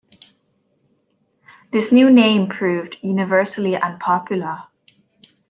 [1.71, 4.63] This new name proved universally unpopular.